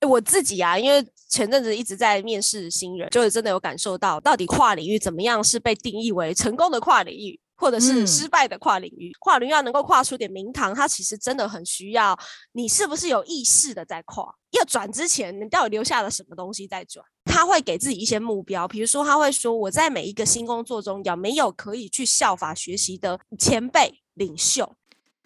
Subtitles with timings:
[0.00, 9.10] 欸，我自己啊，因为前阵子一直在面试新人，就是真的有感受到，到底跨领域怎么样是被定义为成功的跨领域，或者是失败的跨领域。
[9.10, 12.18] 嗯、跨领域要能够跨出点名堂，它其实真的很需要
[12.52, 14.24] 你是不是有意识的在跨。
[14.50, 17.04] 要转之前，你到底留下了什么东西在转？
[17.24, 24.74] 他会给自己一些目标，比如说他会说，我在每一个新工作中有没有可以去效法学习的前辈领袖。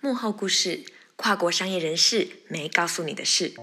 [0.00, 0.84] 幕后故事，
[1.16, 3.54] 跨国商业人士没告诉你的事。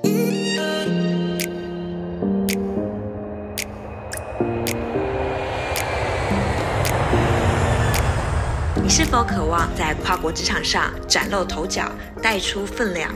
[8.81, 13.09] 你是否渴望在跨国职场上崭露头角，带出分量？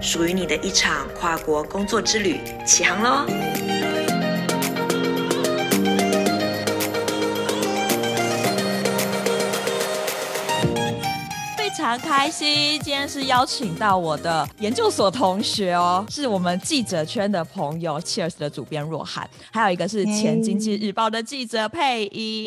[0.00, 4.01] 属于你的一场跨国工作之旅，起航喽！
[11.72, 22.44] 常开心，今天是邀请到我的研究所同学哦，是我们记者圈的朋友，Cheers 的主编若涵，还有一个是前经济日报的记者佩仪，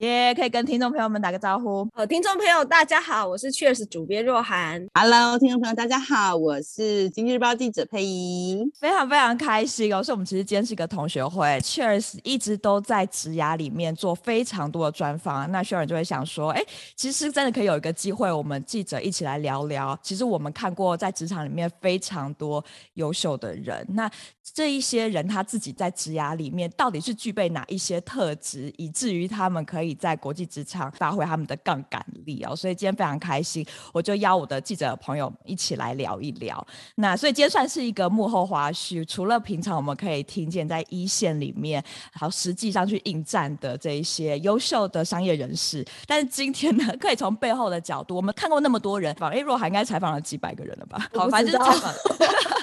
[0.00, 1.86] 耶，可以跟听众朋友们打个招呼。
[1.94, 4.86] 呃，听众朋友大家好，我是 Cheers 主编若涵。
[4.94, 8.64] Hello，听众朋友大家好，我是经济日报记者佩仪。
[8.80, 16.62] 非常非常开心哦，所以我们其实今天是一个同学会，Cheers 一直都在职涯里面做非常多的专访，那学人就会想说，哎，
[16.96, 17.73] 其实真的可以有。
[17.74, 19.98] 有个机会，我们记者一起来聊聊。
[20.02, 24.10] 其实我们看过在职场里面非常多优秀的人，那
[24.54, 32.54] 这一些人他自己在职涯里面到底是具备哪一些特质，以至于他们可以在国际职场发挥他们的杠杆力哦。
[32.54, 36.64] 所以今天非常开心，我就邀我的记者朋友一起来聊一聊。
[36.96, 51.08] 那所以今天算是一个幕后花絮，除了平常我们可以听见在一线里面，然后实际上去应战的这一些优秀的商业人士，但是今天呢，可以从背后的角度，我们看过那么多人，访，哎，若涵应该采访了几百个人了吧？
[51.14, 51.94] 好，反正就是采访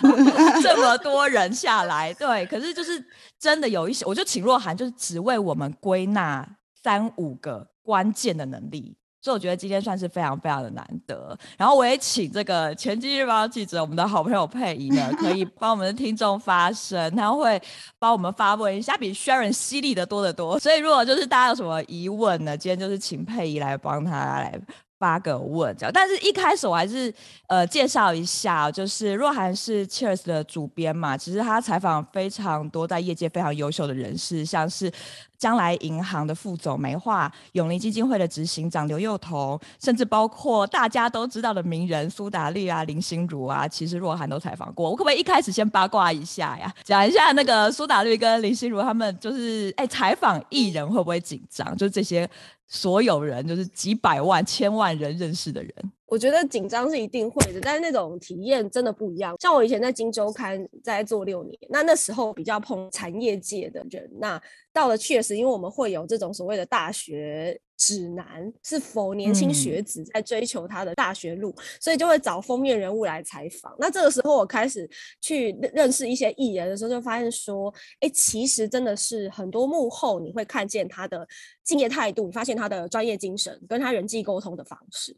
[0.61, 2.45] 这么多人下来，对。
[2.47, 3.03] 可是就是
[3.39, 6.47] 真的有一些，我就请若涵，就是只为我们归纳
[6.83, 8.95] 三五个关键的能力。
[9.23, 11.37] 所以我觉得今天算是非常非常的难得。
[11.55, 17.61] 然后我也请这个前经日报记者，我们的好朋友佩仪呢，可以帮我们的听众发声，他会
[17.99, 20.57] 帮我们发问一下，比 Sharon 犀利的多得多。
[20.59, 24.59] 所以如果就是大家有什么疑问呢，今天就是请佩仪来帮他来。
[25.01, 27.11] 八个问，这样，但是一开始我还是
[27.47, 34.91] 呃介绍一下，就是若涵是 Cheers 的主编嘛，其实他采访非常多在业界非常优秀的人士，像是
[35.41, 44.87] 将来银行的副总梅化、永龄基金会的执行长刘幼彤，甚至包括大家都知道的名人苏打绿啊、林心如啊，其实若涵都采访过。
[44.87, 46.71] 我可不可以一开始先八卦一下呀？
[46.83, 51.75] 讲一下那个苏打绿跟林心如他们，就是哎采访艺人会不会紧张？
[51.75, 52.29] 就是这些。
[52.73, 55.73] 所有人就是几百万、千万人认识的人，
[56.11, 59.33] 我觉得紧张是一定会的，但是那种体验真的不一样。
[59.39, 64.41] 像我以前在《金周刊》在做六年，那那时候比较碰产业界的人，那
[64.73, 67.57] 到了确实，因为我们会有这种所谓的大学。
[67.77, 73.75] 指南是否年轻学子在追求他的大学路，嗯，所以就会找封面人物来采访。
[73.79, 74.87] 那这个时候我开始
[75.19, 81.27] 去认识一些艺人的时候，就发现说，哎，其实真的是很多幕后你会看见他的
[81.63, 85.17] 敬业态度，你发现他的专业精神跟他人际沟通的方式。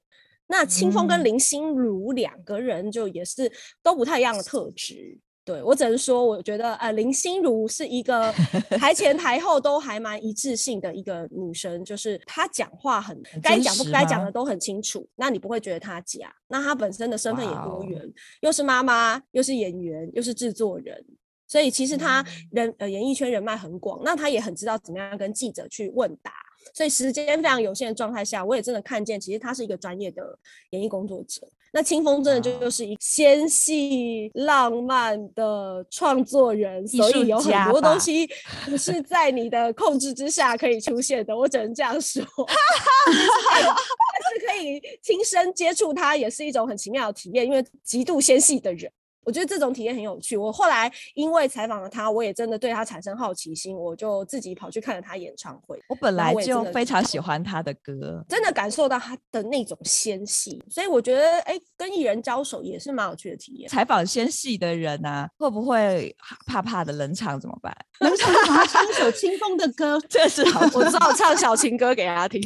[0.53, 5.18] 那清风跟林心如两个人就也是都不太一样的特质。
[5.44, 8.31] 对，我只能说，我觉得呃，林心如是一个
[8.78, 16.31] 台前台后都还蛮一致性的一个女生，就是她讲话很该讲不该讲的都很清楚，那你不会觉得她假。
[16.47, 21.03] 那她本身的身份也多元，又是妈妈，又是演员，又是制作人，
[21.47, 26.31] 所以其实她人、嗯、呃演艺圈人脉很广，那她也很知道怎么样跟记者去问答。
[26.74, 30.38] 所以时间非常有限的状态下，我也真的看见，其实他是一个专业的
[30.69, 31.47] 演艺工作者。
[31.75, 38.29] 那清风真的就就是一个纤细浪漫的创作人，所以有很多东西
[38.66, 41.35] 不是在你的控制之下可以出现的。
[41.35, 48.91] 我只能这样说， 但是可以亲身接触他，也是一种很奇妙的体验，因为极度纤细的人。
[49.23, 50.35] 我觉得这种体验很有趣。
[50.35, 55.80] 我后来因为采访了他，我也真的对他产生好奇心，我就自己跑去看了他演唱会。
[55.88, 63.69] 我本来就非常喜欢他的歌，真的感受到他的那种纤细，所以我觉得，哎，跟艺人交手也是蛮有趣的体验。
[63.69, 66.15] 采访纤细的人啊，会不会
[66.45, 67.75] 怕怕的冷场怎么办？
[68.00, 72.42] 冷场就把他唱一首清风的歌， 这是好，我知道唱小情歌给他听。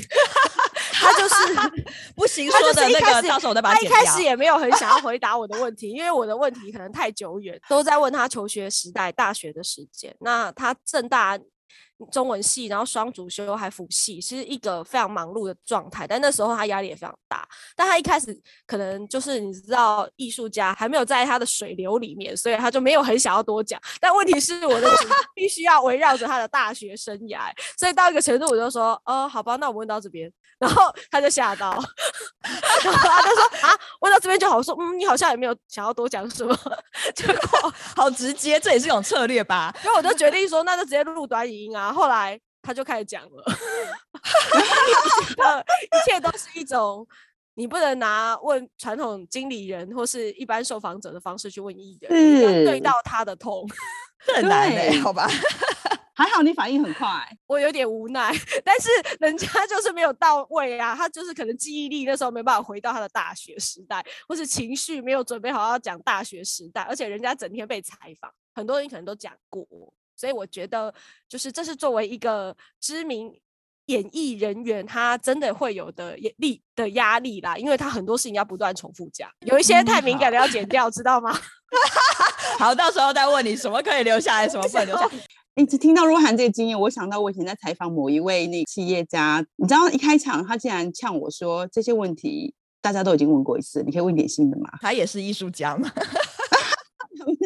[1.00, 1.84] 他就是
[2.16, 3.76] 不行说的那个，到时候我再把他。
[3.76, 10.16] 他一开始也没有很想要回答我的问题，因为我的问题可能太久远，都在问他求学时代、大学的时间。
[10.20, 11.38] 那他正大
[12.12, 16.06] 中文系，然后双主修还辅系，是一个非常忙碌的状态。
[16.06, 17.48] 但那时候他压力也非常大。
[17.76, 23.82] 但他一开始可能就是你知道，艺术家还没有在他的水流里面，所以他就没有很想要多讲。
[24.00, 24.90] 但问题是，我的
[25.34, 30.32] 必须要围绕着他的大学生涯，所以到一个程度，我就说，哦，好吧，那我问到这边。
[30.60, 31.72] 然后 他就吓到，
[32.84, 34.62] 然后他就说啊，问到这边就好。
[34.62, 36.58] 说嗯，你好像也没有想要多讲什么，
[37.16, 39.74] 结果好直接，这也是一种策略吧。
[39.82, 41.94] 所以我就决定说，那就直接录短语音啊。
[41.94, 43.44] 后来他就开始讲了，
[45.92, 47.08] 一切都是一种
[47.54, 53.68] 你不能拿问传统经理人或是一般受访者的方式去问艺人，你要对到他的痛，
[54.26, 55.30] 这很难的，好吧？
[56.18, 57.08] 还好你反应很快，
[57.46, 58.34] 我有点无奈，
[58.66, 69.64] 但是人家就是没有到位啊，他就是可能记忆力那时候没办法回到他的大学时代，或是情绪没有准备好要讲大学时代，而且人家整天被采访，很多人可能都讲过，
[70.16, 70.92] 所以我觉得
[71.30, 73.40] 就是这是作为一个知名
[73.86, 81.40] 演艺人员，他真的会有的力的压力啦，因为他很多事情要不断重复讲，有一些太敏感的要剪掉，嗯、知道吗？
[82.58, 85.12] 好，到时候再问你什么可以留下来，什么不能留下来。
[85.58, 94.70] 一直听到若涵这个经验，我想到我以前在采访某一位那企业家，你知道一开场他竟然呛我说，这些问题大家都已经问过一次，你可以问点新的吗？
[94.80, 95.92] 他也是艺术家吗？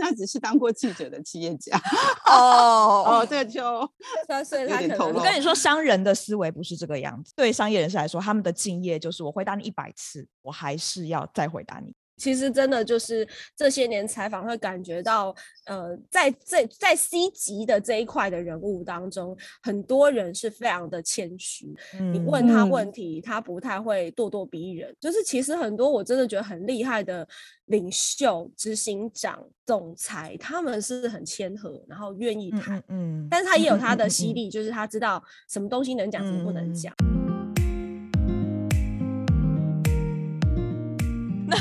[0.01, 1.79] 他只是当过记者的企业家。
[2.25, 3.89] 哦哦， 这就
[4.27, 7.31] 三岁，他可能我跟你说，商人的思维不是这个样子。
[7.33, 11.93] 对商业人士来说，他们的敬业就是我回答你一百次，我还是要再回答你。
[12.21, 13.27] 其实真的就是
[13.57, 15.35] 这些年采访会感觉到，
[15.65, 21.75] 呃，在这在 C 级的这一块的人物当中，很多人是非常的谦虚。
[21.99, 24.95] 嗯、你问他问题，嗯、他不太会咄咄逼人。
[24.99, 27.27] 就是其实很多我真的觉得很厉害的
[27.65, 32.77] 领袖、执行长、总裁，他们是很谦和，然后愿意谈。
[32.89, 36.93] 嗯，嗯但是他也有他的犀利，就是他知道什么东西能讲，什么不能讲。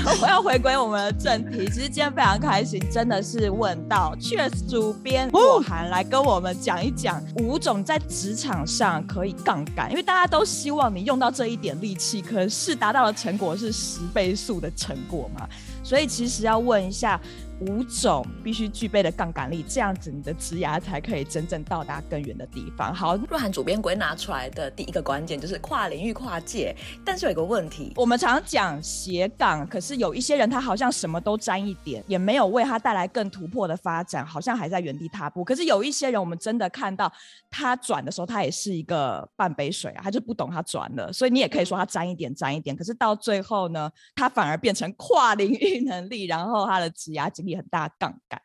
[0.22, 15.46] 我要回归我们的正题，其实今天非常开心，真的是问到确实主编莫涵来跟我们讲一讲五种在职场上可以杠杆，因为大家都希望你用到这一点力气，可是达到的成果是十倍速的成果嘛，
[15.82, 17.20] 所以其实要问一下。
[17.60, 22.94] 五种必须具备的杠杆力，这样子你的职涯才可以真正到达更远的地方。
[22.94, 26.74] 好，若涵主编归纳出来的第一个关键就是跨领域跨界，
[27.04, 35.44] 但是有一个问题，我们常讲斜杠，可是有一些人他好像什么都沾一点，也没有为他带来更突破的发展，好像还在原地踏步。
[35.44, 37.12] 可是有一些人，我们真的看到
[37.50, 47.49] 他转的时候，他也是一个半杯水啊，他就不懂他转了，所以你也可以说他沾一点沾一点，可是到最后呢，他反而变成跨领域能力，然后他的职涯经历。
[47.56, 48.40] 很大杠杆，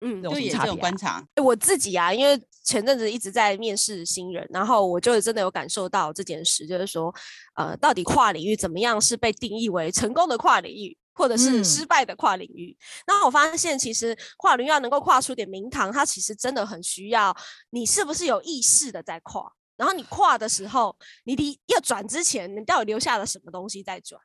[0.00, 1.24] 嗯，就也是有观察。
[1.42, 7.14] 我自己啊，因为前阵子一直在面试新人，然后我就真的有感受到这件事，就是说，
[7.56, 12.76] 呃，到底跨领域怎么样是被定义为成功的跨领域，或者是失败的跨领域？
[13.06, 17.34] 那、嗯、我发现，其实跨领域要能够跨出点名堂，它其实真的很需要
[17.70, 24.20] 你是不是有意识的在跨，然后你跨的时候，你离要转之前，你到底留下了什么东西在转？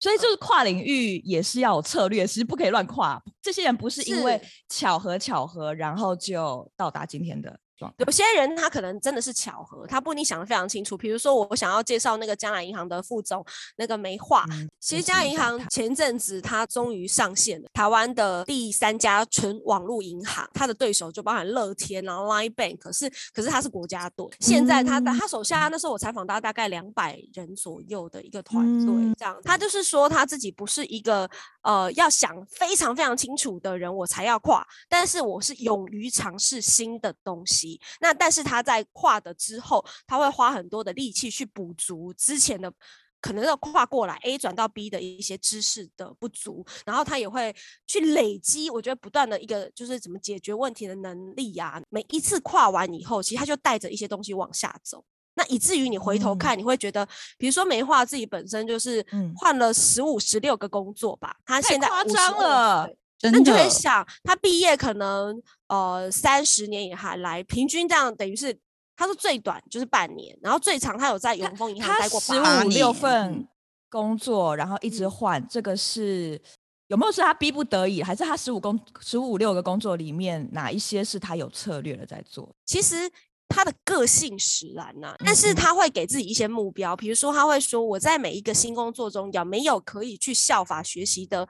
[0.00, 3.22] 所以就是跨领域也是要有策略，其实不可以乱跨。
[3.40, 7.60] 这些人不是因为巧合巧合，然后就到达今天的。
[7.98, 10.96] 有些人他可能真的是巧合，他不一定想得非常清楚。
[10.96, 13.44] 比如说，我想要介绍那个江南银行的副总
[13.76, 24.26] 那个梅化，嗯、其实将来银行前阵子他终于上线了，台湾的第三家纯网络银行，他的对手就包含乐天，然后 Line Bank，可是可是他是国家队。
[24.40, 31.28] 现在他的他手下那时候我采访到大概两百人左右的一个团队，这样他就是说他自己不是一个
[31.62, 37.69] 呃要想非常非常清楚的人我才要跨，但是我是勇于尝试新的东西。
[38.00, 42.72] 那但是他在跨的之后，他会花很多的力气去补足之前的
[43.20, 47.54] 可能要跨过来 A 转到 B 的一些知识的不足，然后他也会
[47.86, 51.82] 去累积，我觉得不断的一个就是怎么解决问题的能力呀、啊。
[51.90, 59.04] 每一次跨完以后，其实他就带着一些东西往下走，那以至于你回头看，你会觉得，嗯、比如说梅化自己本身就是
[59.36, 62.88] 换了十五、十六个工作吧，他现在夸张了。
[63.22, 68.58] 那你就会想，他毕业可能呃三十年以来来，平均这样等于是
[68.96, 73.46] 他说最短就是半年，然后最长他有在永丰银行待过十五六份
[73.90, 76.40] 工作，然后一直换，嗯、这个是
[76.88, 82.54] 有没有是他逼不得已，还是他十五工十五六个工作里面哪一些是他有策略的在做？
[82.64, 82.96] 其实
[83.48, 91.46] 他的个性使然呐、啊，但是他会给自己一些目标，比如说他会说，我在每一个新工作中有没有可以去效法学习的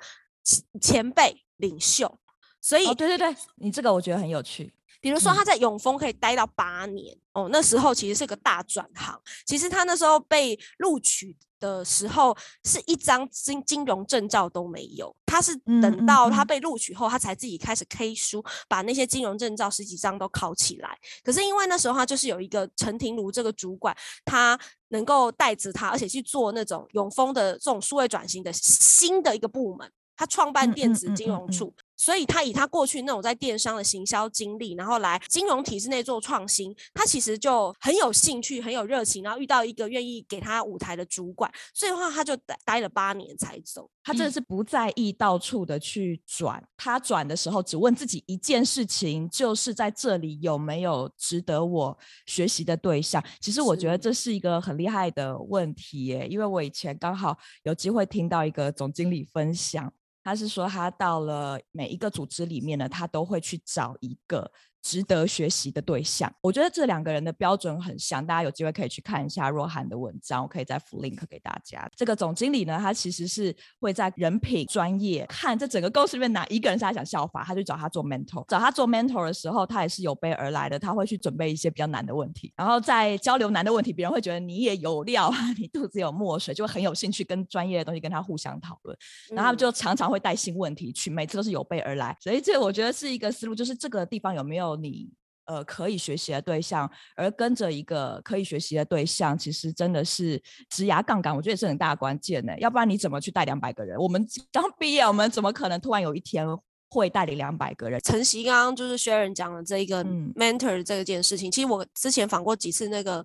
[0.81, 1.45] 前辈。
[1.61, 2.19] 领袖，
[2.61, 4.73] 所以、哦、对对对，你这个我觉得很有趣。
[5.01, 9.19] 比如说他在永丰可以待到八年、嗯、哦，那时候其实是个大转行。
[9.47, 20.99] 其实他那时候被录取的时候是一张金金融证照都没有，他是等到他被录取后，他才自己开始 K 书，把那些金融证照十几张都考起来。
[21.25, 29.91] 可是因为那时候他就是有一个陈庭如这个主管，他能够带着他，而且去做那种永丰的这种数位转型的新的一个部门。
[30.21, 43.91] 他创办电子金融处，所以他以他过去那种在电商的行销经历，然后来金融体制内做创新，他其实就很有兴趣，很有热情，然后遇到一个愿意给他舞台的主管，所以的话他就待待了八年才走。
[44.03, 53.25] 他真的是不在意到处的去转，他转的时候只问自己一件事情，就是在这里有没有值得我学习的对象。
[53.41, 59.91] 其实我觉得这是一个很厉害的问题耶，因为我以前刚好有机会听到一个总经理分享。
[60.23, 64.51] 他是说，他到了每一个组织里面呢，他都会去找一个。
[64.83, 71.89] 值得学习的对象，我觉得这两个人的标准很像，大家有机会可以去看一下若涵的文章，我可以再附 link 给大家。
[71.95, 78.45] 这个总经理呢，他其实是会在人品专业看这整个公司里面哪一个人是他想效法，他就找他做 mentor。
[78.49, 88.97] 找他做 mentor 的时候，他也是有备而来的，他会去准备一些比较难的问题，然后在交流难的问题，别人会觉得你也有料， 你肚子有墨水，就会很有兴趣跟专业的东西跟他互相讨论。
[89.31, 92.17] 然后他们就常常会带新问题去，每次都是有备而来。
[92.19, 94.70] 所以这我觉得是一个思路，就是这个地方有没有。
[94.77, 95.09] 你
[95.47, 102.53] 呃可以学习的对象，而跟着一个可以学习的对象，其实真的是职涯杠杆，我觉得也是很大的关键呢。
[102.59, 103.99] 要不然你怎么去带两百个人？
[103.99, 106.47] 我们刚毕业，我们怎么可能突然有一天
[106.89, 108.01] 会带领两百个人？
[108.01, 113.25] 晨曦刚刚就是 Sharon 讲的这一个 mentor 这件事情，嗯、其实我之前访过几次那个。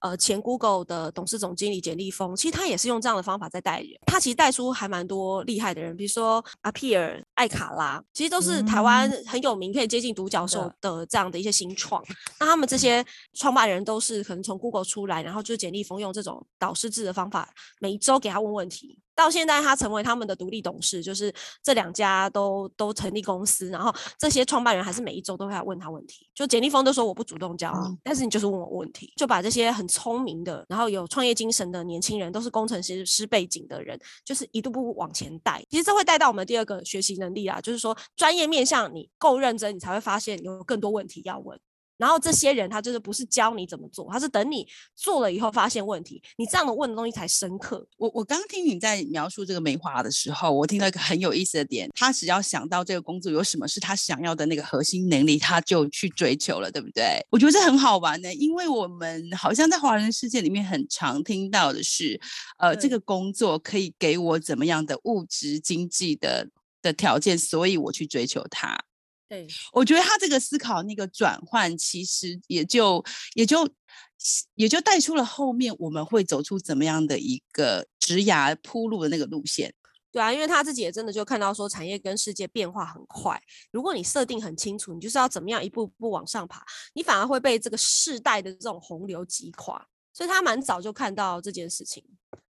[0.00, 12.02] 呃，前 Google 的董事总经理简立峰，其实他也是用这样的方法在带人，他其实带出还蛮多厉害的人，比如说阿皮尔、艾卡拉，其实都是台湾很有名，可以接近独角兽的这样的一些新创。
[12.02, 17.48] 嗯、那他们这些创办人都是可能从 Google 出来，然后就是简历峰用这种导师制的方法，
[17.80, 18.98] 每一周给他问问题。
[19.16, 26.28] 到现在，他成为他们的独立董事，就是这两家都都成立公司，然后这些创办人还是每一周都会来问他问题。
[26.34, 35.64] 就简立峰都说我不主动教你，嗯、但是你就是问我问题，就把这些很聪明的，然后有创业精神的年轻人，都是工程师师背景的人，就是一步步往前带。
[35.70, 41.58] 其实这会带到我们第二个学习能力啊，就是说专业面向你够认真，你才会发现有更多问题要问。
[41.96, 44.66] 然后这些人他就是不是教你怎么做，他是等你
[44.96, 47.86] 做了以后发现问题，你这样的问的东西才深刻。
[47.96, 57.24] 我我刚刚听你在描述这个梅花的时候，我听到一个很有意思的点，他只要想到这个工作有什么是他想要的那个核心能力，他就去追求了，对不对？
[57.30, 62.20] 我觉得这很好玩呢，因为我们好像在华人世界里面很常听到的是，
[62.58, 66.48] 呃，这个工作可以给我怎么样的物质经济的
[66.84, 68.78] 的条件，所以我去追求他。
[69.28, 73.02] 对，我觉得他这个思考那个转换，其实也就
[73.34, 73.68] 也就
[74.54, 79.74] 也就带出了后面我们会走出怎么样的一个职涯铺路的那个路线。
[80.12, 89.88] 对啊，因为他自己也真的就看到说，产业跟世界变化很快，如果你设定很清楚，你就是要怎么样一步步往上爬，你反而会被这个世代的这种洪流击垮。
[90.12, 92.04] 所以他蛮早就看到这件事情。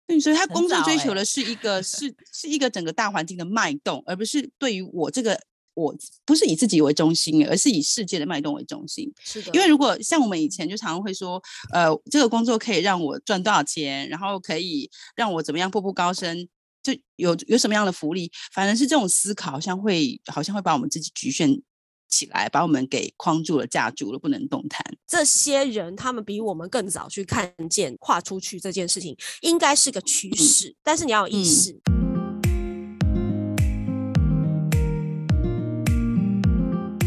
[0.06, 5.40] 对，所以他工作追求的是一个、欸、是是一个整个大环境的脉动，而不是对于我这个。
[5.76, 5.92] 我
[6.24, 9.12] 不是以自己为中心，而是以世界的脉动为中心。
[9.24, 11.42] 是的，因为如果像我们以前就常常会说，
[11.72, 16.46] 呃，这个工作可以让我赚多少钱，然后可以让我怎么样步步高升，
[16.80, 21.60] 就有有什么样的福利，反正是这种思考，好像会好像会把我们自己局限
[22.14, 24.84] 起来，把我们给框住了、架住了，不能动弹。
[25.06, 31.72] 这些人他们比我们更早去看见跨出去这件事情，应该是个趋势，嗯、但是你要有意识。
[31.72, 32.04] 嗯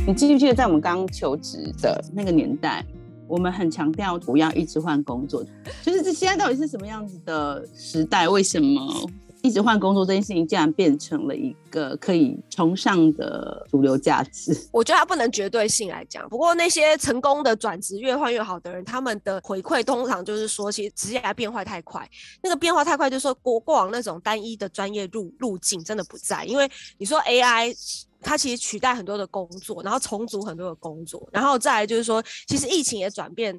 [0.06, 2.82] 你记不记得，在我们刚求职的那个年代，
[3.28, 5.44] 我们很强调不要一直换工作。
[5.84, 8.30] 就是这现在到底是什么样子的时代？
[8.30, 9.10] 为什么
[9.48, 14.68] 一直换工作这件事情竟然变成了一个可以崇尚的主流价值？
[14.74, 16.28] 我觉得它不能绝对性来讲。
[16.28, 22.06] 不过那些成功的转职越换越好的人，他们的回馈通常就是说，其实职业变化太快。
[22.44, 26.44] 那个变化太快，就是说过过往那种单一的专业路路径真的不在。
[26.44, 27.74] 因为你说 AI。
[28.20, 33.58] 它其实取代很多的工作，然后重组很多的工作，然后再来就是说，其实疫情也转变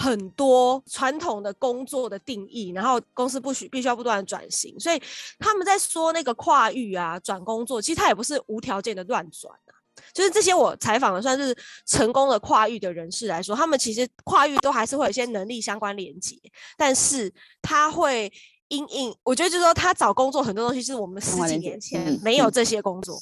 [0.00, 5.02] 很多传统的工作的定义，然后公司不许必须要不断的转型，所以
[5.40, 9.74] 他们在说那个跨域啊转工作，其实他也不是无条件的乱转啊。
[10.14, 11.52] 就是这些我采访的算是
[11.84, 16.36] 成功的跨域的人士来说，他们其实跨域都还是会有一些能力相关连接，
[16.76, 18.32] 但是他会
[18.68, 23.18] 因应，我觉得就是说他找工作很多东西是我们十几年前没有这些工作。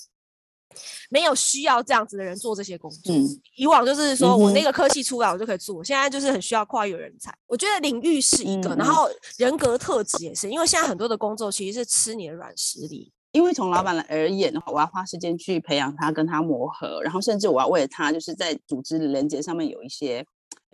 [1.10, 3.14] 没有需要这样子的人做这些工作。
[3.14, 7.32] 嗯，以往就是说我那个科系出来我就可以做，现在就是很需要跨越人才。
[7.46, 13.12] 我觉得领域是一个，然后人格特质也是，因为现在很多的工作其实是吃你的软实力。
[13.32, 20.24] 因为从老板而言的话，我要花时间去培养他，跟他磨合，然后甚至我要为了他，就是在组织的连接上面有一些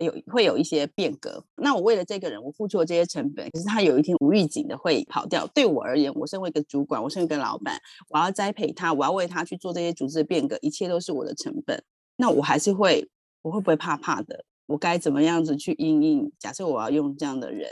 [0.03, 1.43] 有会有一些变革。
[1.55, 5.47] 那我为了这个人，我付出了这些成本，可是他有一天无预警的会跑掉。
[5.47, 7.79] 对我而言，我身为一个主管，我身为一个老板，
[8.09, 11.83] 我要栽培他，我要为他去做这些组织的变革，一切都是我的成本。
[12.17, 13.09] 那我还是会，
[13.41, 14.45] 我会不会怕怕的？
[14.67, 16.31] 我该怎么样子去应应？
[16.39, 17.69] 假设我要用这样的人。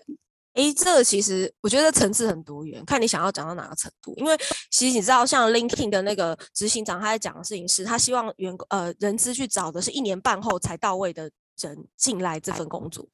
[0.56, 4.14] 诶，这个其实我觉得层次很多元，看你想要讲到哪个程度。
[4.18, 4.36] 因为
[4.70, 11.32] 其实你知道，像 Linkin 的那个执行长，他在讲的事情是，他希望员工呃人资去找的是一年半后才到位的
[11.68, 13.08] 人进来这份工作。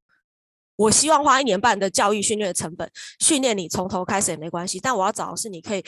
[0.76, 5.84] 我希望花一年半的教育训练的成本，训练你从头开始也没关系，但我要找的是你可以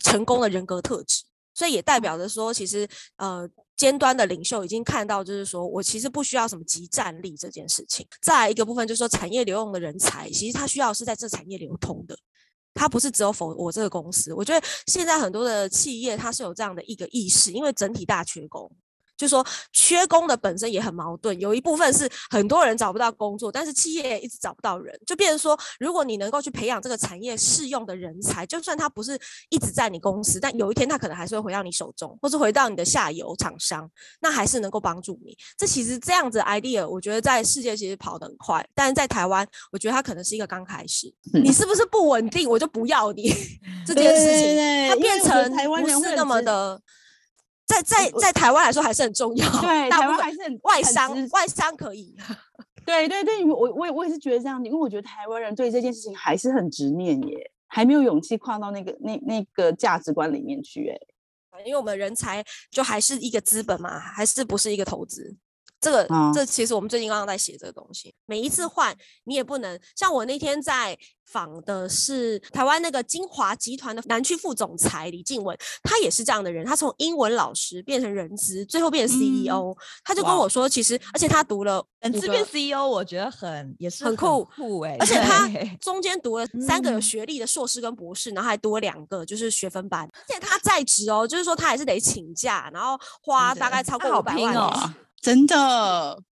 [0.00, 1.24] 成功的人格特质。
[1.52, 3.48] 所以也代表着说，其实呃。
[3.76, 8.06] 尖端的领袖已经看到，就是说我其实不需要什么集战力这件事情。
[8.20, 12.14] 再来一个部分，就是说产业流动的人才，其实他需要是在这产业流通的，
[12.74, 14.34] 他不是只有否我这个公司。
[14.34, 18.70] 我觉得现在很多的企业，它是有这样的一个意识，因为整体大缺工。
[19.20, 29.18] 就说缺工的本身也很矛盾，有一部分是很多人找不到工作，但是企业也一直找不到人，就变成说，如果你能够去培养这个产业适用的人才，就算他不是
[29.50, 33.86] 一直在你公司，但有一天他可能还是会回到你手中，或是回到你的下游厂商，
[34.22, 35.36] 那还是能够帮助你。
[35.58, 41.12] 这其实这样子 idea，我觉得在世界其实跑得很快，但是在台湾，我觉得它可能是一个刚开始。
[41.34, 43.30] 你是不是不稳定，我就不要你
[43.86, 45.50] 这件事情，它变成
[45.82, 46.80] 不是那么的。
[47.70, 52.16] 在在在台湾来说还是很重要，对， 台湾还是很外商，外商可以。
[52.84, 61.00] 对 对对，我我也我也是觉得这样，因为我觉得台湾人对这件事情还是很执念耶，还没有勇气跨到那个那那个价值观里面去耶。
[61.64, 65.36] 因为我们人才就还是一个资本嘛，还是不是一个投资。
[65.80, 68.94] 这个、哦、这其实我们最近刚刚在写这个东西，每一次换
[69.24, 85.48] 你也不能像我那天在访的是台湾那个精华集团的南区副总裁李静文，他也是这样的人，他从英文老师变成人资，最后变成 CEO，、嗯、他就跟我说，其实而且他读了人资变 CEO，我觉得很也是很酷酷哎，而且他
[85.80, 94.94] 中间读了三个有学历的硕士跟博士，然后还多两个就是学分班，而且他在职哦，就是说他还是得请假，然后花大概超过五百万。
[95.20, 95.54] 真的，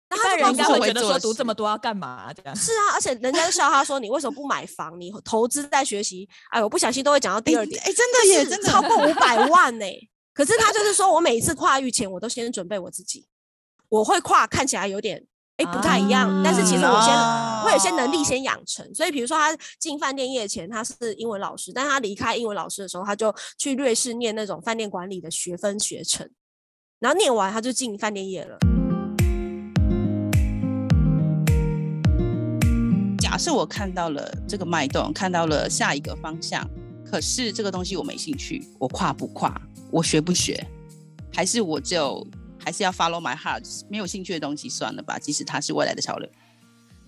[0.10, 2.34] 那他人家会觉得说读这么多要干嘛、啊？
[2.34, 5.00] 这样是啊，而且人家就笑他说：“你为什么不买房？
[5.00, 7.82] 你投资在学习？”哎，我不小心都会讲到第二点。
[7.82, 9.86] 哎、欸欸，真的耶，真的超过五百万呢。
[10.34, 13.26] 可是他就是说我每一次跨域前，我都先准备我自己。
[13.90, 15.26] 我会跨，看起来有点
[15.58, 18.94] 哎、欸、不太一样、啊，但是其实我先会有些能力先养成。
[18.94, 26.30] 所以比如说他进饭店业前，他是英文老师，但他离开英文老师的时候，他就去瑞士念那种饭店管理的学分学程。
[27.00, 28.58] 然后念完，他就进饭店业了。
[33.38, 36.68] 是我看到了这个脉动，看到了下一个方向，
[37.06, 39.60] 可是这个东西我没兴趣，我跨不跨？
[39.92, 40.66] 我学不学？
[41.34, 42.26] 还是我就
[42.64, 43.64] 还是要 follow my heart？
[43.90, 46.30] 没有兴趣的东西算了吧，即使它是未来的潮流。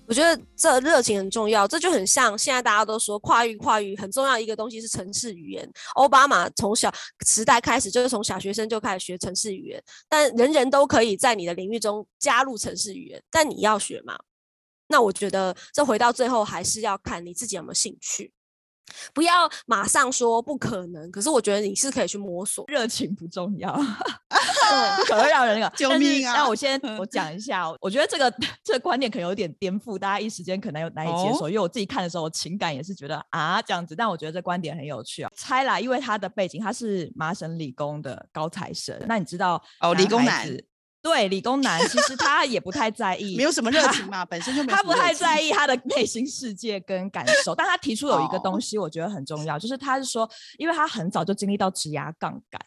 [0.05, 5.69] 我觉得这热情很重要，这就很像现在大家都说跨域跨域很重要一个东西是城市语言。
[5.95, 6.89] 奥巴马从小
[7.25, 14.17] 时代开始就是从小学生就开始学城市语言，但人人都可以在你的领域中加入城市语言，但你要学吗？
[14.87, 18.33] 那我觉得这回到最后还是要看你自己有没有兴趣。
[19.13, 22.63] 不要马上说不可能，可是我觉得你是可以去摸索。
[22.71, 23.69] 热情不重要，
[24.31, 26.33] 对，可能让人 那个救命啊！
[26.33, 31.47] 那我先我讲一下，我觉得这个这个观点可能有点颠覆，大家一时间可能有难以接受。
[31.47, 35.29] 哦、因为我自己看的时候，我情感也是觉得啊这样子，但我觉得这观点很有趣啊。
[35.35, 40.47] 猜啦，因为他的背景他是麻省理工的高材生，那你知道哦，理工男。
[41.01, 44.75] 对，理工男其实他也不太在意，没有什么热情嘛，本身就没有。
[44.75, 52.61] 他不太在意他的内心世界跟感受，但他提出有一个东西，我觉得很重要，哦、就是他是说，因为他很早就经历到职涯杠杆，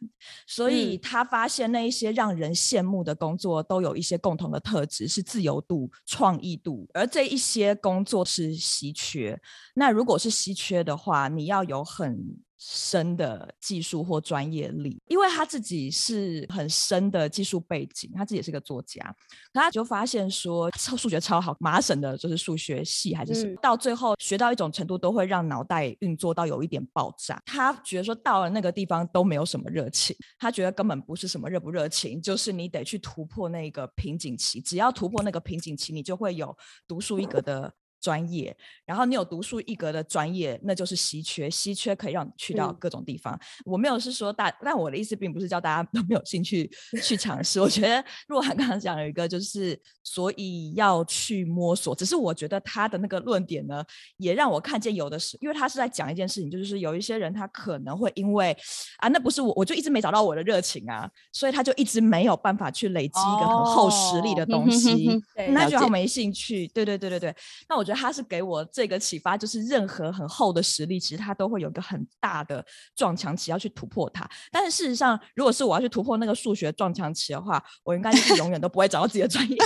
[0.46, 9.38] 所以他发现那一些让人羡慕的工作都有一些共同的特质，是自由度、创意度，而这一些工作是稀缺。
[9.74, 12.40] 那如果是稀缺的话，你要有很。
[12.62, 19.16] 深的技术或专业力，因为他自己是很深的技术背景，他自己也是个作家，
[19.54, 27.40] 他就发现说，超数学超好，麻省的就是数学系还是什么，嗯，到最后学到一种程度，都会让脑袋运作到有一点爆炸。
[27.46, 36.54] 他觉得说到了那个地方都没有什么热情，他觉得根本不是什么热不热情，就是你得去突破那个瓶颈期，只要突破那个瓶颈期，你就会有
[36.86, 43.34] 独树一格的专业，然后你有独树一格的专业，那就是稀缺，稀缺可以让你去到各种地方。
[43.34, 46.70] 嗯、我没有是说大，但我的意思并不是叫大家都没有兴趣
[47.02, 47.60] 去尝试。
[47.60, 51.94] 我觉得若涵刚刚讲了一个，就是所以要去摸索。
[51.94, 53.84] 只是我觉得他的那个论点呢，
[54.16, 58.56] 也让我看见有的是，因为他是在讲一件事情，就是有一些人他可能会因为
[58.98, 66.66] 啊，那不是我，我就一直没找到我的热情啊，所以他就一直没有办法去累积一个很厚实力的东西，哦、那就没兴趣。
[66.68, 67.34] 对对对对对，
[67.68, 68.00] 那我觉得。
[68.00, 72.64] 他是给我这个启发，就是任何很厚的实力，其实他都会有一个很大的
[72.96, 74.26] 撞墙期要去突破它。
[74.50, 79.58] 但是事实上，如果是我要去突破那个数学撞墙期的话，我应该就是永远都不会找到自己的专业。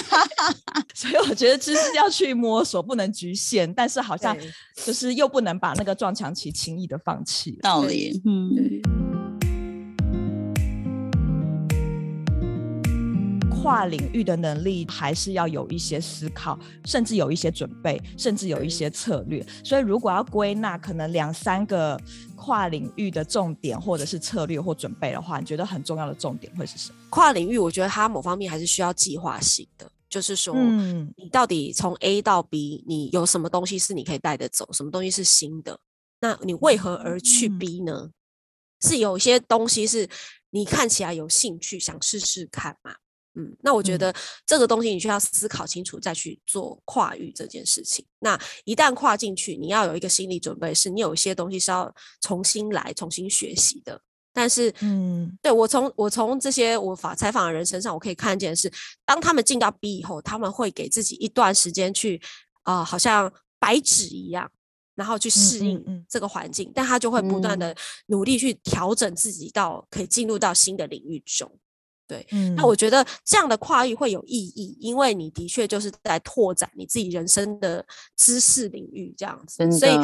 [0.94, 4.36] 所以我觉得知识要去摸索，不能局限，但是好像
[4.84, 7.52] 就是又不能把那个撞墙期轻易的放弃。
[7.62, 9.33] 道理，嗯。
[13.64, 19.42] 跨领域的能力还是要有一些思考，甚至有一些准备，甚至有一些策略。
[19.64, 21.98] 所以，如果要归纳，可能两三个
[22.36, 26.98] 跨领域的重点，或者是策略或准备的话，你觉得很重要的重点会是什么？
[27.08, 35.80] 跨领域，我觉得它某方面还是需要计划性的，就是说，嗯，你到底从 A 到 B，你有什么东西是你可以带得走，什么东西是新的？
[36.20, 37.92] 那你为何而去 B 呢？
[37.94, 38.12] 嗯、
[38.82, 40.06] 是有些东西是
[40.50, 42.96] 你看起来有兴趣，想试试看嘛？
[43.36, 44.14] 嗯，那我觉得
[44.46, 48.04] 这个东西你需要思考清楚，再去做跨域这件事情。
[48.20, 54.00] 那一旦跨进去，你要有一个心理准备，是你有一些东西是要重新来、重新学习的。
[54.32, 58.68] 但是，嗯，对，我从我从这些我访采访的人身上，我可以看见的是，
[59.04, 62.20] 当他们进到 B 以后，他们会给自己一段时间去
[62.62, 64.50] 啊、呃，好像白纸一样，
[64.96, 67.74] 然后去适应这个环境，嗯嗯嗯，但他就会不断的
[68.06, 71.50] 努力去调整自己，到可以进入到新的领域中。
[72.06, 77.84] 对，嗯，那我觉得这样的跨域会有意义，因为你的确就是在拓展你自己人生的
[78.16, 79.70] 知识领域，这样子。
[79.72, 79.96] 所以，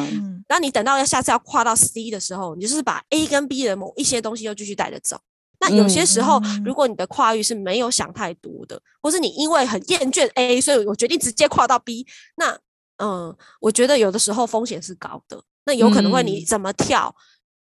[0.49, 5.21] 当你等到要下次要跨到 C 的时候，你就是把 A 跟 B 的某一些东西又继续带着走。
[5.61, 12.59] 那有些时候，如果你的跨域是没有想太多的，或是你因为很厌倦 A，所以我决定直接跨到 B，那
[12.97, 17.15] 嗯，我觉得有的时候风险是高的，那有可能会你怎么跳，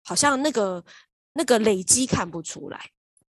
[0.03, 0.81] 好像那个
[1.33, 2.79] 那个累积看不出来。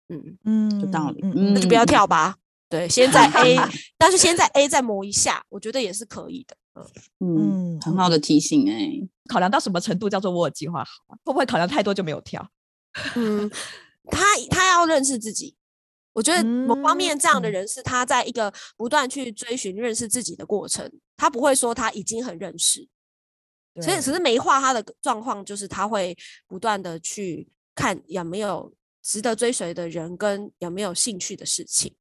[0.10, 2.36] 嗯嗯，有道理，嗯，那就不要跳吧。
[2.67, 3.58] 对，先在 A，
[3.98, 6.56] 但是先在 A 再磨一下，我觉得也是可以的。
[7.19, 9.10] 嗯 嗯，很好的提醒哎、欸。
[9.28, 11.15] 考量到什么程度叫做我有计划好？
[11.24, 12.48] 会不会考量太多就没有跳？
[13.15, 13.50] 嗯，
[14.12, 15.56] 他他要认识自己。
[16.13, 22.88] 我觉得某方面这样的人是他在一个不断去追寻认识自己的过程，他不会说他已经很认识。
[23.82, 26.15] 所以只是没画，他的状况就是他会
[26.48, 28.72] 不断的去看有没有。
[29.10, 31.95] 值得追随的人跟有没有兴趣的事情，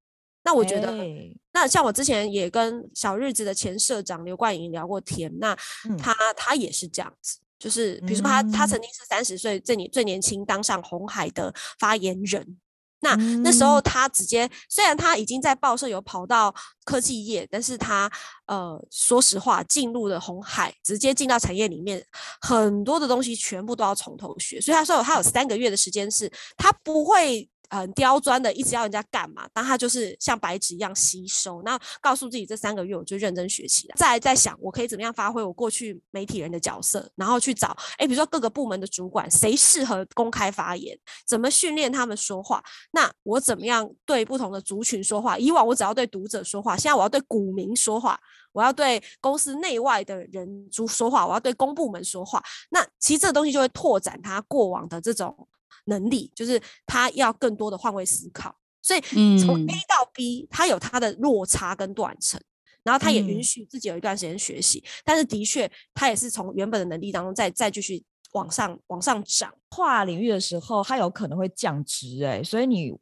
[0.45, 5.57] 那我觉得，欸、那像我之前也跟小日子的前社长刘冠莹聊过天，那
[5.97, 12.59] 他、嗯、他也是这样子，就是比如说他、嗯、他曾经是三十岁最年最年轻当上红海的发言人。
[13.01, 18.11] 那那时候他直接，虽然他已经在报社有跑到科技业，但是他
[18.47, 22.05] 呃，说实话，进入了红海，直接进到产业里面，
[22.41, 24.61] 很多的东西全部都要从头学。
[24.61, 27.49] 所以他说他有三个月的时间是，他不会。
[27.71, 29.49] 很刁钻的，一直要人家干嘛？
[29.53, 33.95] 但他就是像白纸一样吸收，那告诉自己这三个月我就认真学习了。
[33.97, 40.99] 再来再想，我可以怎么样发挥我过去媒体人的角色，然后去找，哎，比如说各个部门的主管，谁适合公开发言？
[41.27, 42.63] 怎么训练他们说话？
[42.93, 45.39] 那我怎么样对不同的族群说话？
[45.39, 48.19] 以往我只要对读者说话，现在我要对股民说话，
[48.53, 52.43] 我要对公司内外的人族说话，我要对公部门说话。
[52.71, 55.49] 那其实这个东西就会拓展他过往的这种。
[55.89, 59.01] 能力就是他要更多的换位思考，所以
[59.39, 62.41] 从 A 到 B，他有他的落差跟断层，
[62.83, 69.53] 然后他也允许自己有一段时间学习，但是的确他也是从原本的能力当中再再继续往上往上涨。
[69.69, 72.95] 跨领域的时候，他有可能会降职哎，所以你。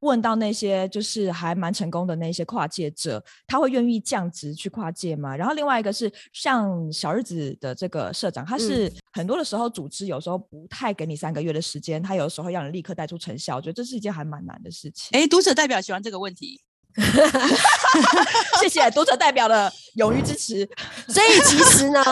[0.00, 5.36] 问到那些就是还蛮成功的那些跨界者，他会愿意降职去跨界吗？
[5.36, 15.18] 然后另外一个是像小日子的这个社长，他是很多的时候组织有时候不太给你三个月的时间，他有时候要你立刻带出成效，我觉得这是一件还蛮难的事情。
[15.18, 16.60] 哎，读者代表喜欢这个问题。
[18.60, 20.68] 谢谢读者代表的勇于支持。
[21.08, 22.02] 所以其实呢，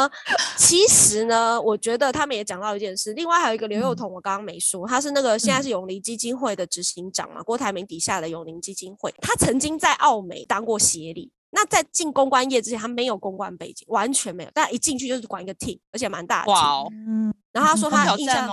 [0.56, 3.12] 其实呢，我觉得他们也讲到一件事。
[3.14, 9.14] 另外还有一个刘幼彤，我刚刚没说，他是那个现在是永林基金会的执行长嘛，郭台铭底下的永林基金会。
[9.20, 11.32] 他曾经在澳美当过协理。
[11.50, 14.50] 那在进公关业之前，他没有公关背景，完全没有。
[14.54, 16.50] 但一进去就是管一个 team，而且蛮大的。
[16.50, 16.88] 哇哦。
[16.90, 18.48] 嗯然后他说他印象，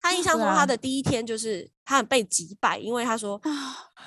[0.00, 3.40] 他印象中他的第一天就是他很被击败，因为他说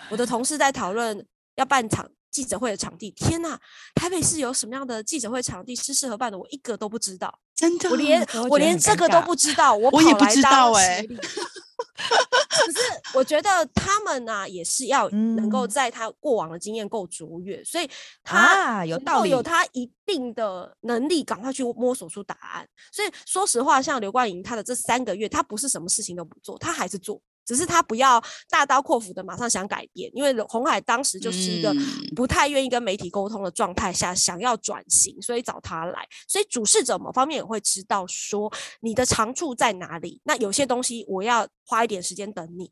[0.09, 1.25] 我的同事在讨论。
[1.57, 3.09] 要办场记者会的场地。
[3.09, 3.57] 天呐，
[3.95, 6.37] 台北市有什么样的记者会场地是适合办的？
[6.37, 11.07] 我一个都不知道，真的，我连我连这个都不知道，我 我也不知道哎、欸。
[11.07, 12.79] 可是
[13.15, 17.89] 我觉得他们呢、啊，也是要能够在他过往的经验够卓越，所以
[18.23, 22.67] 他有道理，有他一定的能力，赶快去摸索出答案。
[22.91, 27.19] 所以说实话，像刘冠莹他的这三个月，他不是什么事情都不做，他还是做。
[27.47, 31.73] 只是他不要大刀阔斧的马上想改变，因为红海当时就是一个
[32.13, 36.05] 不太愿意跟媒体沟通的状态下，想要转型，所以找他来。
[36.27, 40.19] 所以主事者某方面也会知道说你的长处在哪里。
[40.25, 42.69] 那有些东西我要花一点时间等你，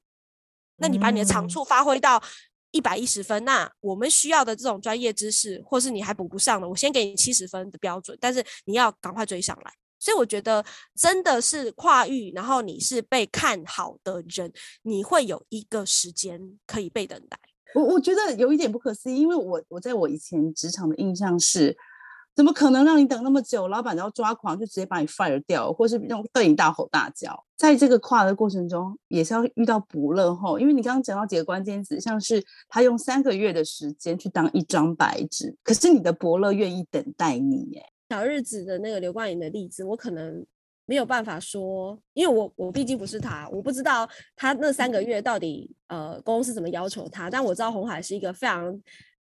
[0.75, 2.21] 那你把你的长处发挥到
[2.71, 9.71] 一百一十分，那我们需要的这种专业知识，或是你还补不上的，我先给你七十分的标准，但是你要赶快追上来。
[10.05, 10.63] 所以我觉得
[10.95, 17.39] 真的是跨域，然后你是被看好的人，你会有一个时间可以被等待。
[17.73, 21.75] 我我觉得有一点不可思议，因为我我在我以前职场的印象是，
[22.35, 23.67] 怎么可能让你等那么久？
[23.67, 27.43] 老板要抓狂就直接把你 fire 掉，或是用对你大吼大叫。
[27.57, 37.83] 在这个跨的过程中，也是要遇到伯乐吼，因为你刚刚讲到几个关键词，像是他用三个月的时间去当一张白纸，可是你的伯乐愿意等待你耶。
[38.09, 40.45] 小日子的那个刘冠颖的例子，我可能
[40.85, 48.79] 没有办法说，因为我我毕竟不是他，我不知道他那三个月到底呃公司怎么要求他，但我知道红海是一个非常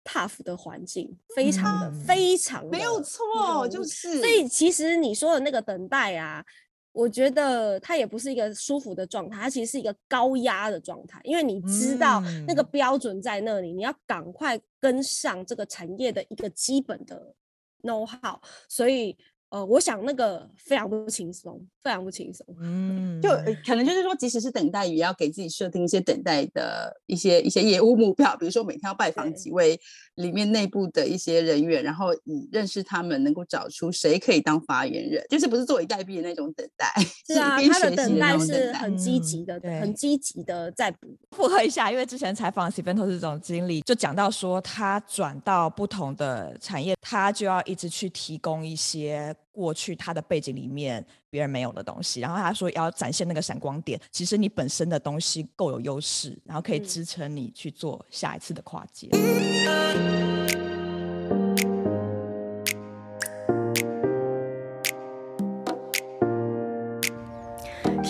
[0.04, 6.44] tough 的环境，非常的、嗯、非常的没有错，就是所以其实你说的那个等待啊，
[6.92, 17.34] 我觉得它也不是一个舒服的状态，它其实是一个高压的状态，因为你知道那个标准在那里，嗯、你要赶快跟上这个产业的一个基本的。
[17.84, 19.18] Know how，所以
[19.50, 22.46] 呃，我想那个非常不轻松，非常不轻松。
[22.60, 23.30] 嗯，就
[23.66, 29.80] 可能就是说，即使是等待，也要给自己设定一些等待的一些一些业务目标，比如说每天要拜访几位
[30.16, 36.92] 里面内部的一些人员，然后以认识他们，能够找出谁可以当发言人，就是不是坐以待毙的那种等待。
[37.28, 41.16] 是啊，他的等待是很积极的，嗯、很积极的在补。
[41.32, 49.35] 附和一下，因为之前采访 Sivantos 总经理就讲到说，他转到不同的产业，他就要一直去提供一些。
[49.52, 59.10] 过去他的背景里面别人没有的东西，然后他说要展现那个闪光点，其实你本身的东西够有优势，然后可以支撑你去做下一次的跨界。
[59.14, 60.65] 嗯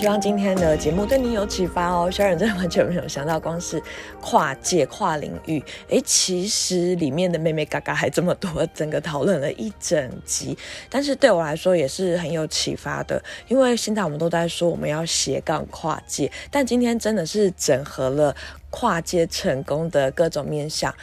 [0.05, 2.11] 希望今天的节目对你有启发哦。
[2.11, 3.81] 小冉真的完全没有想到，光是
[4.21, 10.55] 跨界跨领域，诶，其实里面的妹妹嘎嘎还这么多，整个讨论了一整集。
[10.91, 18.35] 但是对我来说也是很有启发的，因为现在我们都在说我们要斜杠跨界，但今天真的是整合了
[18.69, 20.93] 跨界成功的各种面向。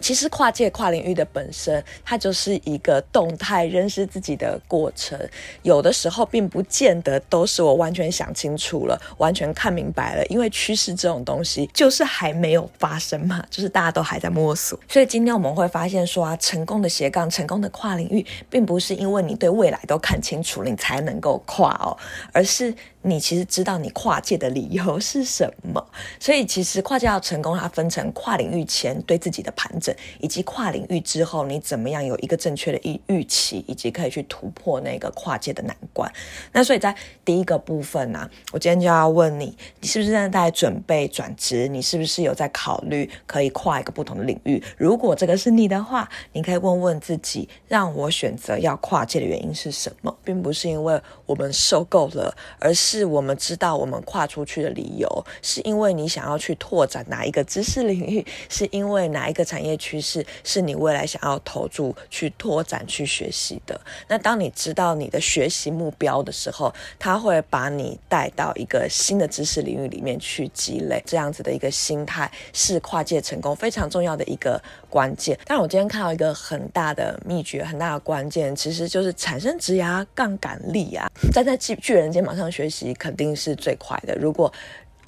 [0.00, 5.18] 其实跨界跨领域的本身，它就是一个动态认识自己的过程。
[5.62, 10.24] 有的时候并不见得都是我完全想清楚了，完全看明白了。
[10.26, 14.78] 因为趋势这种东西就是还没有发生嘛， 就是大家都还在摸索。
[14.88, 21.96] 所以今天我们会发现说啊，成功的斜杠，成功的跨领域，并不是因为你对未来都看清楚了，你才能够跨哦，
[22.32, 22.74] 而是。
[23.02, 25.82] 你其实知道你跨界的理由是什么，
[26.18, 29.87] 所以其实跨界要成功，它分成跨领域前对自己的盘整，
[30.20, 36.10] 以及跨领域之后你怎么样有一个正确的预预期，以及可以去突破那个跨界的难关。
[36.52, 41.68] 那所以在第一个部分呢、啊，我今天就要问你，你是不是正在准备转职？
[41.68, 44.62] 你是不是有在考虑可以跨一个不同的领域？
[44.78, 52.74] 如果这个是你的话，你可以问问自己，让我选择要跨界的原因是什么，并不是因为我们受够了，而。
[52.80, 63.80] 是我们知道我们跨出去的理由，是因为你想要去拓展哪一个知识领域，是因为哪一个产业趋势是你未来想要投注去拓展去学习的。
[64.08, 71.02] 那当你知道你的学习目标的时候，他会把你带到一个新的知识领域里面去积累。
[71.06, 74.60] 这样子的一个心态是跨界成功非常重要的一个
[74.90, 75.38] 关键。
[75.46, 82.88] 但我今天看到一个很大的秘诀，很大的关键，其实就是产生职涯杠杆力啊，站在巨巨人肩膀上学习。
[82.98, 84.14] 肯定是最快的。
[84.16, 84.52] 如果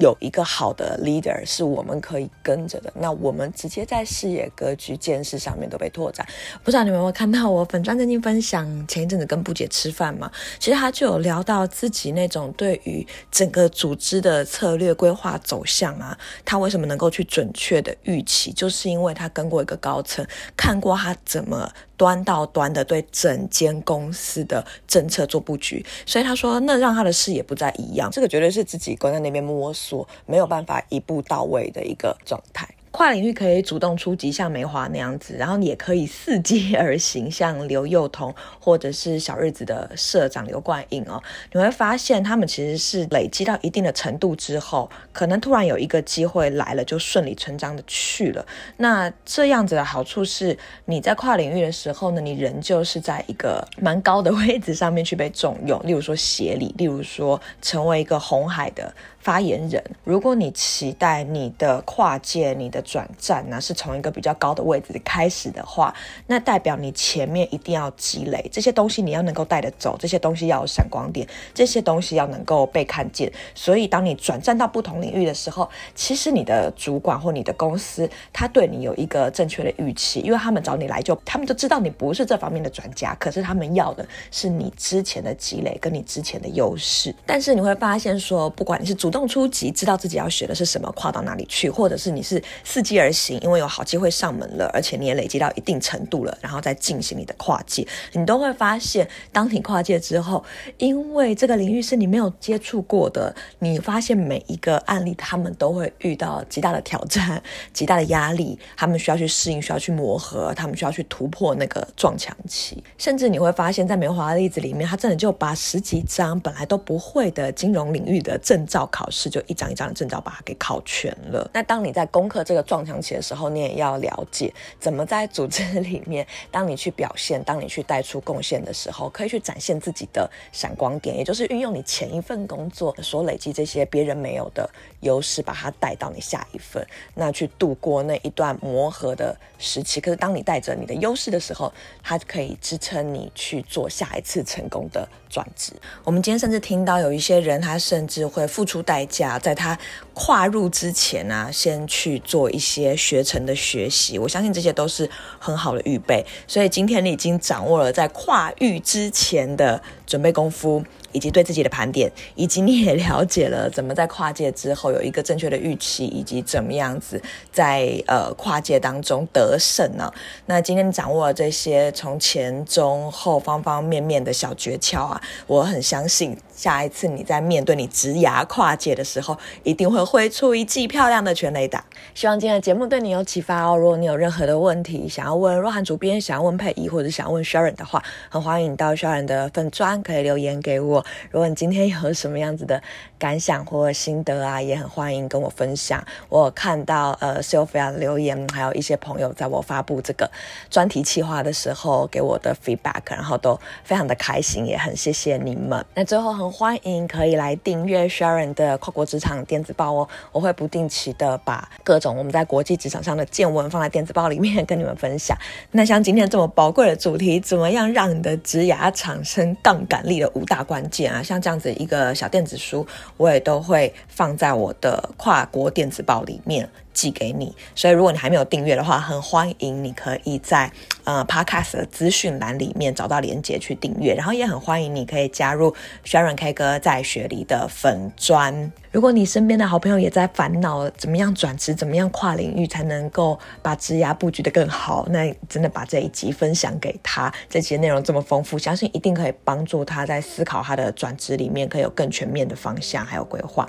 [0.01, 6.27] 有一个好的 leader 是我们可以跟着的，那我们直接在视野、格局、见识上面都被拓展。
[6.65, 21.71] 不知道你们有没有看到我粉专最近分享，前一阵子跟布姐吃饭嘛，其实他就有聊到自己那种对于整个组织的策略规划走向啊，他为什么能够去准确的预期，就是因为他跟过一个高层，看过他怎么。
[22.01, 29.90] 端到端的对整间公司的政策做布局，所以他说那让他的视野不再一样，这个绝对是自己关在那边摸索，
[30.27, 32.69] 没有办法一步到位的一个状态。
[32.93, 41.23] 跨领域可以主动出击，像梅花那样子，然后也可以伺机而行，像刘幼彤或者是小日子的社长刘冠颖哦，
[41.53, 48.45] 你会发现他们其实是累积到一定的程度之后，可能突然有一个机会来了，就顺理成章的去了。
[48.79, 58.93] 那这样子的好处是，你在跨领域的时候呢，你仍旧是在一个蛮高的位置上面去被重用，例如说协理，例如说成为一个红海的。
[59.21, 65.95] 发言人，如果你期待你的跨界、你的转战呢，是从一个比较高的位置开始的话，
[66.27, 73.31] 那代表你前面一定要积累这些东西，你要能够带得走，这些东西要有闪光点，这些东西要能够被看见。
[73.55, 87.15] 所以，当你转战到不同领域的时候，其实你的主管或你的公司，他对你有一个正确的预期，因为他们找你来就，他们就知道你不是这方面的专家，可是他们要的是你之前的积累跟你之前的优势。
[87.27, 100.45] 但是你会发现说，不管你是主主动出击，知道自己要学的是什么，跨到哪里去，或者是你是伺机而行，因为有好机会上门了，而且你也累积到一定程度了，然后再进行你的跨界，你都会发现，当你跨界之后，
[100.79, 107.43] 因为这个领域是你没有接触过的，你发现每一个案例，他们都会遇到极大的挑战、
[107.73, 119.00] 极大的压力，他们需要去适应，需要去磨合，他们需要去突破那个撞墙期，甚至你会发现在梅华的例子里面，他真的就把十几张本来都不会的金融领域的证照考。
[119.01, 121.51] 考试就一张一张的证照把它给考全了。
[121.55, 134.69] 那当你在攻克这个撞墙期的时候，你也要了解怎么在组织里面，当你去表现，当你去带出贡献的时候，可以去展现自己的闪光点，也就是运用你前一份工作所累积这些别人没有的
[135.01, 139.99] 优势，把它带到你下一份，那去度过那一段磨合的时期。
[139.99, 145.73] 可是当你带着你的优势的时候，它可以支撑你去做下一次成功的转职。
[146.05, 148.81] 我们今天甚至听到有一些人，他甚至会付出。
[148.91, 149.79] 代价，在他
[150.15, 156.25] 跨入之前呢、先去做一些学程的学习，我相信这些都是很好的预备。
[156.49, 160.83] 所以今天你已经掌握了在跨域之前的准备功夫。
[161.13, 167.21] 以及对自己的盘点，以及你也了解了怎么在跨界之后有一个正确的预期，以及怎么样子
[167.53, 170.13] 在呃跨界当中得胜呢、
[170.47, 181.83] 那今天掌握了这些从前中后方方面面的小诀窍啊，我很相信下一次你在面对你职涯跨界的时候，一定会挥出一记漂亮的全雷打。
[182.15, 183.75] 希望今天的节目对你有启发哦。
[183.75, 191.03] 如果你有任何的问题想要问若涵主编，想要问佩仪，或者想要问 Sharon 的话，很欢迎你到 Sharon 的粉砖可以留言给我。
[191.31, 192.83] 如果你今天有什么样子的
[193.21, 196.03] 感想或心得啊，也很欢迎跟我分享。
[196.31, 200.29] 我看到呃 Sophia 留言，还有一些朋友在我发布这个
[200.71, 205.85] 专题企划的时候给我的 feedback，然后都非常的开心，也很谢谢你们。
[205.95, 215.37] 那最后很欢迎可以来订阅 Sharon 的跨国职场电子报哦，我会不定期的把各种我们在国际职场上的见闻放在电子报里面跟你们分享。
[215.73, 221.13] 那像今天这么宝贵的主题，怎么样让你的职涯产生杠杆力的五大关键？
[221.13, 222.87] 啊，像这样子一个小电子书，
[223.21, 226.67] 我也都会放在我的跨国电子报里面。
[227.01, 230.71] 寄给你，所以如果你还没有订阅的话，很欢迎你可以在
[231.05, 238.71] 呃 Podcast 的资讯栏里面找到连接去订阅，然后也很欢迎你可以加入 Sharon K 哥在雪梨的粉砖。
[238.93, 253.67] 如果你身边的好朋友也在烦恼怎么样转职，怎么样跨领域才能够把职涯布局得更好，那真的把这一集分享给他，这集内容这么丰富，相信一定可以帮助他在思考他的转职里面可以有更全面的方向还有规划。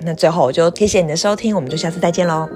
[0.00, 2.48] 那最后我就谢谢你的收听我们就下次再见喽